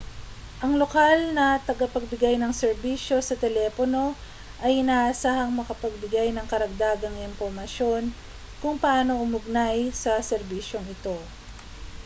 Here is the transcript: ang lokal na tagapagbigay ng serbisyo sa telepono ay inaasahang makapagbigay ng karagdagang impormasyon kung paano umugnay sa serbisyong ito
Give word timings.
ang 0.65 0.73
lokal 0.81 1.19
na 1.37 1.47
tagapagbigay 1.67 2.33
ng 2.41 2.51
serbisyo 2.61 3.17
sa 3.23 3.35
telepono 3.43 4.05
ay 4.65 4.71
inaasahang 4.81 5.51
makapagbigay 5.59 6.27
ng 6.33 6.45
karagdagang 6.51 7.13
impormasyon 7.37 8.03
kung 8.65 8.75
paano 8.83 9.11
umugnay 9.25 9.79
sa 10.03 10.13
serbisyong 10.29 10.87
ito 10.95 11.17